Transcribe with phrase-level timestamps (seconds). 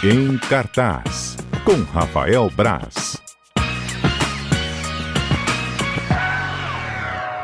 [0.00, 3.20] Em cartaz, com Rafael Braz.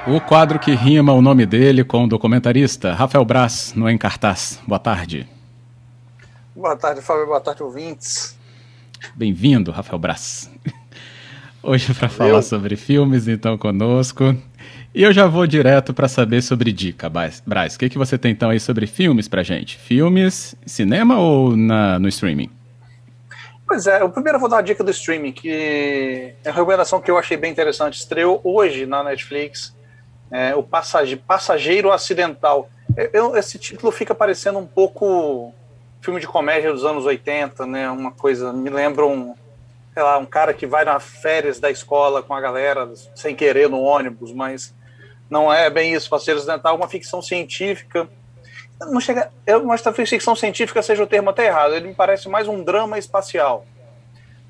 [0.06, 4.60] O quadro que rima o nome dele com o documentarista Rafael Braz no Em Cartaz.
[4.68, 5.28] Boa tarde.
[6.54, 7.26] Boa tarde, Fábio.
[7.26, 8.38] Boa tarde, ouvintes.
[9.16, 10.48] Bem-vindo, Rafael Braz.
[11.60, 14.32] Hoje para falar sobre filmes, então, conosco.
[14.94, 17.74] E eu já vou direto para saber sobre dica, Braz.
[17.74, 19.76] O que, que você tem então aí sobre filmes pra gente?
[19.76, 22.48] Filmes, cinema ou na, no streaming?
[23.66, 25.50] Pois é, eu primeiro vou dar a dica do streaming, que
[26.44, 27.98] é uma recomendação que eu achei bem interessante.
[27.98, 29.74] Estreou hoje na Netflix,
[30.30, 32.70] é, o Passage, Passageiro Acidental.
[33.12, 35.52] Eu, esse título fica parecendo um pouco
[36.00, 37.90] filme de comédia dos anos 80, né?
[37.90, 39.34] Uma coisa, me lembra um,
[39.92, 43.68] sei lá, um cara que vai nas férias da escola com a galera, sem querer,
[43.68, 44.72] no ônibus, mas
[45.28, 46.08] não é bem isso.
[46.08, 48.08] Passageiro Acidental é uma ficção científica
[48.80, 51.74] não chega, eu acho que a ficção científica seja o termo até errado.
[51.74, 53.64] Ele me parece mais um drama espacial.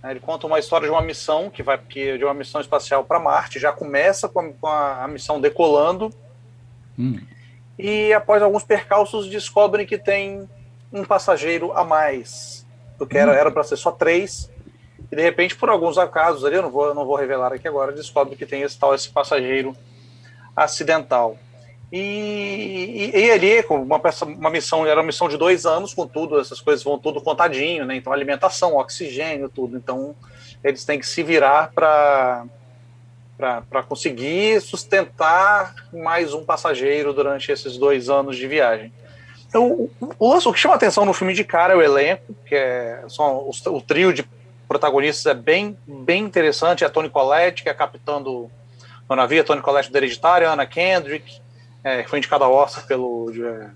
[0.03, 3.19] Né, ele conta uma história de uma missão que vai de uma missão espacial para
[3.19, 3.59] Marte.
[3.59, 6.11] Já começa com a, com a missão decolando
[6.99, 7.21] hum.
[7.79, 10.49] e após alguns percalços descobrem que tem
[10.93, 12.67] um passageiro a mais
[12.99, 13.53] do que era hum.
[13.53, 14.51] para ser só três.
[15.11, 17.93] E de repente, por alguns acasos ali, eu não vou, não vou revelar aqui agora,
[17.93, 19.77] descobre que tem esse tal esse passageiro
[20.57, 21.37] acidental.
[21.93, 26.07] E, e, e ali, com uma, uma missão, era uma missão de dois anos, com
[26.07, 27.95] tudo, essas coisas vão tudo contadinho, né?
[27.97, 29.77] Então, alimentação, oxigênio, tudo.
[29.77, 30.15] Então,
[30.63, 32.45] eles têm que se virar para
[33.37, 38.93] para conseguir sustentar mais um passageiro durante esses dois anos de viagem.
[39.49, 42.55] Então, o, o, o que chama atenção no filme de cara é o elenco, que
[42.55, 44.25] é só o, o, trio de
[44.67, 46.85] protagonistas é bem, bem interessante.
[46.85, 48.51] É a Tony Collette, que é a capitã do,
[49.09, 51.41] do navio, a Tony Collette do Hereditário, Anna Kendrick,
[51.83, 53.71] é, foi indicado ao Oscar pelo é,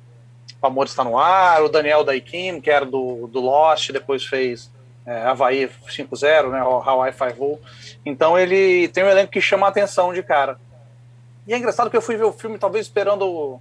[0.60, 4.70] O Amor Está No Ar, o Daniel Daikin, que era do, do Lost, depois fez
[5.04, 7.60] é, Havaí 5.0, né, Hawaii 5
[8.04, 10.58] Então ele tem um elenco que chama a atenção de cara.
[11.46, 13.60] E é engraçado que eu fui ver o filme talvez esperando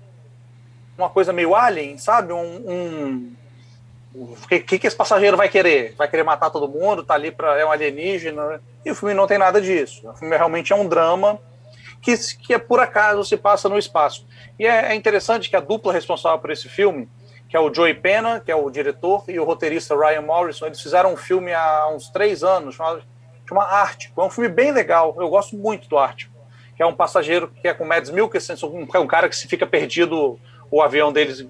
[0.97, 2.33] uma coisa meio alien, sabe?
[2.33, 3.33] Um,
[4.13, 5.93] o que, que esse passageiro vai querer?
[5.95, 7.03] Vai querer matar todo mundo?
[7.03, 8.61] Tá ali para é um alienígena?
[8.83, 10.09] E o filme não tem nada disso.
[10.09, 11.39] O filme realmente é um drama
[12.01, 14.25] que, que é por acaso se passa no espaço.
[14.57, 17.09] E é, é, interessante que a dupla responsável por esse filme,
[17.49, 20.81] que é o Joey Pena, que é o diretor, e o roteirista Ryan Morrison, eles
[20.81, 23.03] fizeram um filme há uns três anos chamado
[23.47, 24.21] chama Ártico.
[24.21, 26.35] É um filme bem legal, eu gosto muito do Ártico.
[26.75, 29.65] Que é um passageiro que é com Mads Mikkelsen, um, um cara que se fica
[29.65, 31.47] perdido, o avião deles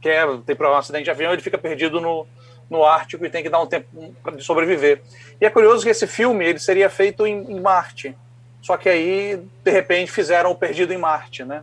[0.00, 2.26] quer, tem um acidente de avião, ele fica perdido no,
[2.70, 3.86] no Ártico e tem que dar um tempo
[4.34, 5.02] de sobreviver.
[5.40, 8.16] E é curioso que esse filme ele seria feito em, em Marte.
[8.62, 11.62] Só que aí, de repente, fizeram o Perdido em Marte, né?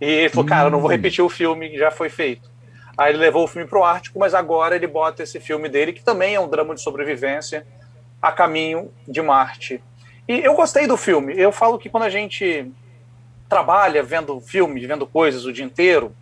[0.00, 0.92] E ele falou, cara, não vou hum.
[0.92, 2.50] repetir o filme que já foi feito.
[2.96, 5.92] Aí ele levou o filme para o Ártico, mas agora ele bota esse filme dele,
[5.92, 7.66] que também é um drama de sobrevivência,
[8.20, 9.82] a caminho de Marte.
[10.28, 11.34] E eu gostei do filme.
[11.36, 12.70] Eu falo que quando a gente
[13.48, 16.14] trabalha vendo filme, vendo coisas o dia inteiro,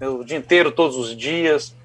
[0.00, 1.76] o dia inteiro, todos os dias,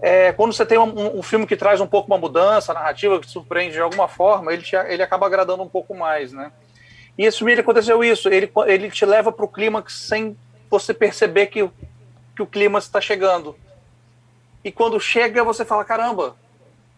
[0.00, 3.26] é, quando você tem um, um, filme que traz um pouco uma mudança narrativa, que
[3.26, 6.50] te surpreende de alguma forma, ele, te, ele acaba agradando um pouco mais, né?
[7.16, 10.36] E esse filme aconteceu isso, ele, ele te leva para o clímax sem
[10.70, 11.68] você perceber que,
[12.34, 13.54] que o clima está chegando.
[14.64, 16.36] E quando chega, você fala: caramba,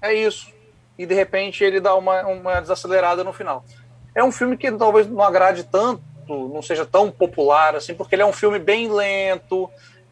[0.00, 0.52] é isso.
[0.96, 3.64] E de repente ele dá uma, uma desacelerada no final.
[4.14, 8.22] É um filme que talvez não agrade tanto, não seja tão popular assim, porque ele
[8.22, 9.68] é um filme bem lento.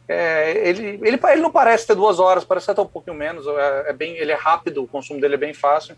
[0.08, 3.46] É, ele, ele, ele não parece ter duas horas, parece até um pouquinho menos.
[3.46, 5.94] É, é, bem, ele é rápido, o consumo dele é bem fácil.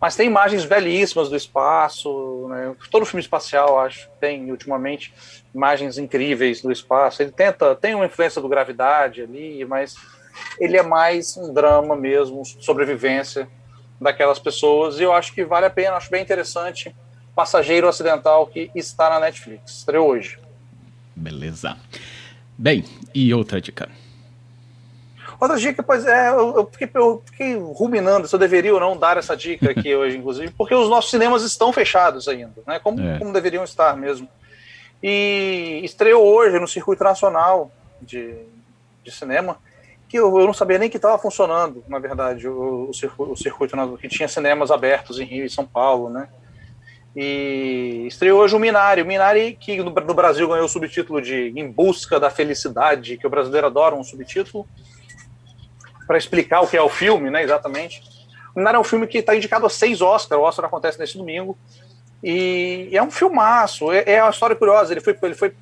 [0.00, 2.74] Mas tem imagens belíssimas do espaço, né?
[2.90, 5.12] todo filme espacial, acho, tem ultimamente
[5.52, 7.22] imagens incríveis do espaço.
[7.22, 9.96] Ele tenta, tem uma influência do gravidade ali, mas
[10.60, 13.48] ele é mais um drama mesmo, sobrevivência
[14.00, 15.00] daquelas pessoas.
[15.00, 16.94] E eu acho que vale a pena, acho bem interessante.
[17.34, 19.78] Passageiro Acidental que está na Netflix.
[19.78, 20.38] Estreou hoje.
[21.14, 21.76] Beleza.
[22.56, 22.84] Bem,
[23.14, 23.88] e outra dica?
[25.40, 28.96] Outra dica, pois é, eu, eu, fiquei, eu, fiquei, ruminando se eu deveria ou não
[28.96, 32.80] dar essa dica aqui hoje, inclusive, porque os nossos cinemas estão fechados ainda, né?
[32.80, 33.18] Como, é.
[33.18, 34.28] como deveriam estar mesmo.
[35.00, 37.70] E estreou hoje no circuito nacional
[38.02, 38.34] de,
[39.04, 39.58] de cinema,
[40.08, 43.36] que eu, eu não sabia nem que estava funcionando, na verdade, o, o, circuito, o
[43.36, 46.28] circuito que tinha cinemas abertos em Rio e São Paulo, né?
[47.14, 49.02] E estreou hoje o Minari.
[49.02, 53.26] O Minari, que no, no Brasil ganhou o subtítulo de Em Busca da Felicidade, que
[53.26, 54.66] o brasileiro adora um subtítulo
[56.08, 58.02] para explicar o que é o filme, né, exatamente.
[58.54, 61.18] O Minari é um filme que está indicado a seis Oscars, o Oscar acontece nesse
[61.18, 61.56] domingo,
[62.24, 65.54] e, é um filmaço, é, é uma história curiosa, ele foi, ele foi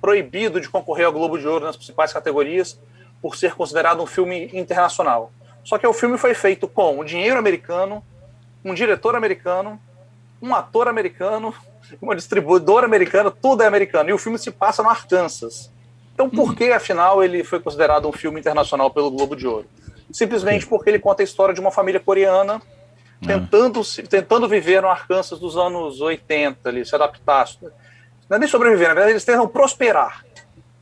[0.00, 2.80] proibido de concorrer ao Globo de Ouro nas principais categorias
[3.20, 5.30] por ser considerado um filme internacional.
[5.62, 8.02] Só que o filme foi feito com o dinheiro americano,
[8.64, 9.78] um diretor americano,
[10.40, 11.54] um ator americano,
[12.00, 14.08] uma distribuidora americana, tudo é americano.
[14.08, 15.70] E o filme se passa no Arkansas.
[16.20, 16.54] Então, por hum.
[16.54, 19.66] que, afinal, ele foi considerado um filme internacional pelo Globo de Ouro?
[20.12, 22.60] Simplesmente porque ele conta a história de uma família coreana
[23.22, 23.26] ah.
[23.26, 27.48] tentando, tentando viver no Arkansas dos anos 80, ali, se adaptar.
[28.28, 30.26] Não é nem sobreviver, na verdade, eles tentam prosperar.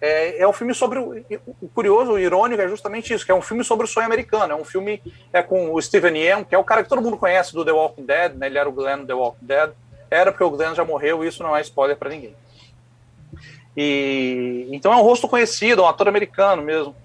[0.01, 0.99] É, é um filme sobre.
[0.99, 1.25] O,
[1.63, 4.53] o, curioso, o irônico é justamente isso, que é um filme sobre o sonho americano.
[4.53, 5.01] É um filme
[5.33, 7.73] é com o Steven Yeun, que é o cara que todo mundo conhece do The
[7.73, 8.47] Walking Dead, né?
[8.47, 9.71] Ele era o Glenn do The Walking Dead.
[10.11, 12.35] Era porque o Glenn já morreu, e isso não é spoiler para ninguém.
[13.81, 16.97] E, então é um rosto conhecido, é um ator americano mesmo.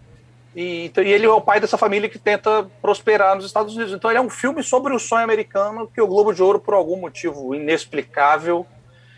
[0.56, 3.94] E, e, ele é o pai dessa família que tenta prosperar nos Estados Unidos.
[3.94, 6.74] Então ele é um filme sobre o sonho americano que o Globo de Ouro, por
[6.74, 8.66] algum motivo inexplicável,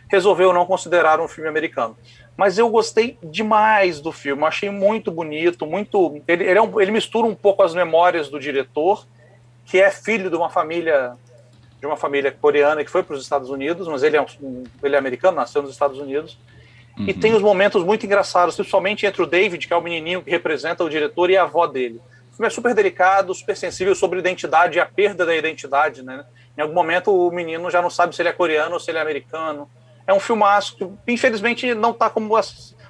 [0.10, 1.96] resolveu não considerar um filme americano.
[2.36, 6.22] Mas eu gostei demais do filme, achei muito bonito, muito.
[6.28, 9.08] Ele, ele, é um, ele mistura um pouco as memórias do diretor,
[9.64, 11.16] que é filho de uma família
[11.80, 14.96] de uma família coreana que foi para os Estados Unidos, mas ele é, um, ele
[14.96, 16.38] é americano, nasceu nos Estados Unidos.
[16.98, 17.06] Uhum.
[17.08, 20.32] E tem os momentos muito engraçados, principalmente entre o David, que é o menininho que
[20.32, 22.02] representa o diretor, e a avó dele.
[22.32, 26.26] O filme é super delicado, super sensível sobre identidade e a perda da identidade, né?
[26.58, 28.98] Em algum momento o menino já não sabe se ele é coreano ou se ele
[28.98, 29.70] é americano
[30.08, 32.30] é um filmaço que, infelizmente, não está como.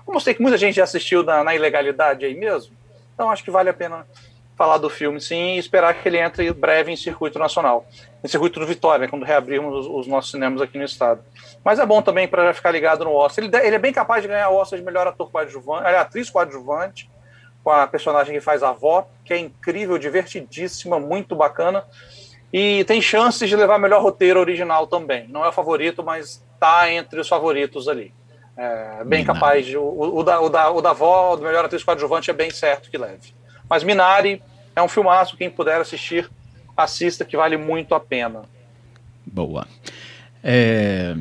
[0.06, 2.76] Como eu sei que muita gente já assistiu na, na, ilegalidade aí mesmo.
[3.14, 4.06] Então acho que vale a pena
[4.56, 7.86] falar do filme, sim, e esperar que ele entre breve em circuito nacional.
[8.24, 11.22] Em circuito do Vitória, né, quando reabrirmos os, os, nossos cinemas aqui no estado.
[11.64, 13.44] Mas é bom também para ficar ligado no Oscar.
[13.44, 17.10] Ele, ele, é bem capaz de ganhar o Oscar de melhor ator coadjuvante, atriz coadjuvante,
[17.64, 21.84] com a personagem que faz a avó, que é incrível, divertidíssima, muito bacana.
[22.54, 25.28] E tem chances de levar melhor roteiro original também.
[25.28, 28.14] Não é o favorito, mas está entre os favoritos ali.
[28.58, 29.76] É, bem capaz de.
[29.76, 32.90] O, o, da, o, da, o da avó, do melhor atriz coadjuvante, é bem certo
[32.90, 33.36] que leve.
[33.70, 34.42] Mas Minari
[34.76, 36.30] é um filmaço, quem puder assistir,
[36.76, 38.44] assista, que vale muito a pena.
[39.26, 39.68] Boa.
[40.44, 41.16] É,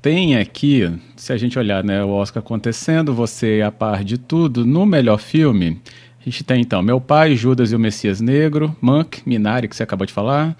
[0.00, 4.64] tem aqui, se a gente olhar né, o Oscar acontecendo, você a par de tudo,
[4.64, 5.80] no melhor filme,
[6.20, 9.82] a gente tem então Meu Pai, Judas e o Messias Negro, Monk, Minari, que você
[9.82, 10.56] acabou de falar,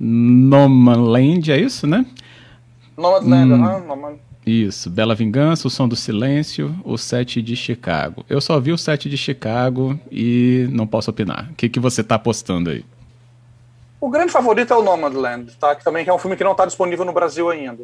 [0.00, 2.06] Nomadland, é isso, né?
[2.96, 4.18] Nomadland, hum, né?
[4.46, 8.24] Isso, Bela Vingança, O Som do Silêncio, O Sete de Chicago.
[8.30, 11.48] Eu só vi o Sete de Chicago e não posso opinar.
[11.50, 12.84] O que, que você está apostando aí?
[14.00, 15.74] O grande favorito é o Nomadland, tá?
[15.74, 17.82] Que também é um filme que não está disponível no Brasil ainda.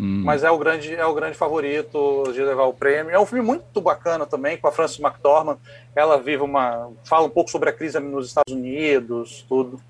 [0.00, 0.22] Hum.
[0.24, 3.12] Mas é o grande é o grande favorito de levar o prêmio.
[3.12, 5.58] É um filme muito bacana também com a Frances McDormand.
[5.94, 9.80] Ela vive uma fala um pouco sobre a crise nos Estados Unidos, tudo.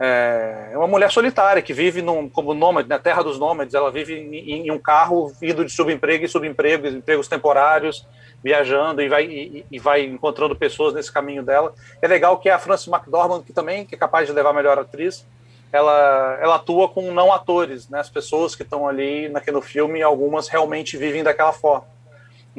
[0.00, 3.74] É, é uma mulher solitária que vive num, como nômade, na terra dos nômades.
[3.74, 8.06] Ela vive em, em, um carro indo de subemprego em subemprego, empregos temporários,
[8.42, 11.74] viajando e vai, e, e, vai encontrando pessoas nesse caminho dela.
[12.00, 14.78] É legal que a Frances McDormand, que também que é capaz de levar a melhor
[14.78, 15.26] atriz,
[15.72, 18.00] ela, ela atua com não atores, né?
[18.00, 21.86] As pessoas que estão ali naquele filme, algumas realmente vivem daquela forma.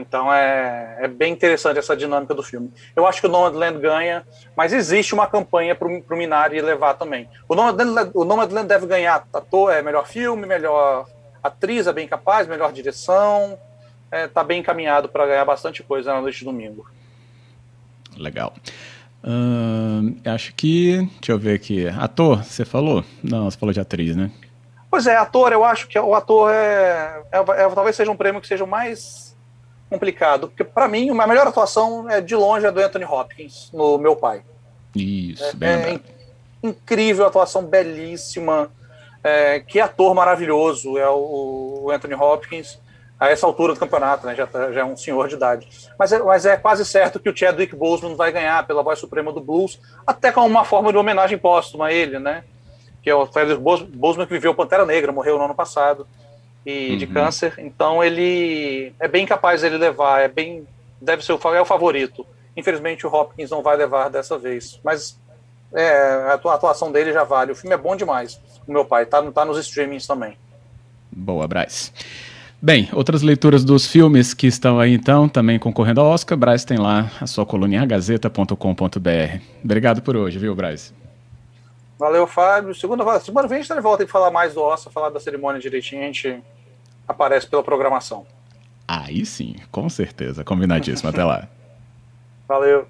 [0.01, 2.71] Então é, é bem interessante essa dinâmica do filme.
[2.95, 4.25] Eu acho que o Nomadland ganha,
[4.55, 7.29] mas existe uma campanha para o Minari levar também.
[7.47, 11.05] O Nomadland, o Nomadland deve ganhar ator, é melhor filme, melhor
[11.43, 13.57] atriz, é bem capaz, melhor direção.
[14.11, 16.89] É, tá bem encaminhado para ganhar bastante coisa na noite de domingo.
[18.17, 18.53] Legal.
[19.23, 20.97] Uh, acho que.
[21.19, 21.87] Deixa eu ver aqui.
[21.87, 23.03] Ator, você falou?
[23.21, 24.31] Não, você falou de atriz, né?
[24.89, 28.41] Pois é, ator, eu acho que o ator é, é, é talvez seja um prêmio
[28.41, 29.28] que seja o mais
[29.89, 33.97] complicado, porque para mim a melhor atuação é de longe é do Anthony Hopkins no
[33.97, 34.43] Meu Pai.
[34.95, 35.99] Isso, é, bem é
[36.61, 38.71] incrível, atuação belíssima,
[39.23, 42.79] é, que ator maravilhoso é o, o, Anthony Hopkins
[43.19, 45.67] a essa altura do campeonato, né, já, tá, já é um senhor de idade.
[45.97, 49.33] Mas é, mas é quase certo que o Chadwick Boseman vai ganhar pela voz suprema
[49.33, 52.45] do blues, até com uma forma de homenagem póstuma a ele, né?
[53.03, 56.07] Que é o Chadwick Boseman que viveu Pantera Negra, morreu no ano passado
[56.69, 56.97] e uhum.
[56.97, 57.53] de câncer.
[57.57, 60.67] Então ele é bem capaz ele levar, é bem
[61.01, 62.25] deve ser o é o favorito.
[62.55, 65.17] Infelizmente o Hopkins não vai levar dessa vez, mas
[65.73, 65.91] é,
[66.29, 67.51] a atuação dele já vale.
[67.51, 68.39] O filme é bom demais.
[68.67, 70.37] O meu pai tá, tá nos streamings também.
[71.11, 71.91] Boa, Braz.
[72.61, 76.77] Bem, outras leituras dos filmes que estão aí então, também concorrendo ao Oscar, Braz tem
[76.77, 79.41] lá a sua coluna em agazeta.com.br.
[79.63, 80.93] Obrigado por hoje, viu, Braz?
[81.97, 82.75] Valeu, Fábio.
[82.75, 85.19] Segunda, segunda vez a gente tá de volta e falar mais do Oscar, falar da
[85.19, 86.41] cerimônia direitinho, a gente
[87.09, 88.25] aparece pela programação.
[88.87, 90.43] Aí sim, com certeza.
[90.43, 91.09] Combinadíssimo.
[91.09, 91.47] Até lá.
[92.47, 92.87] Valeu.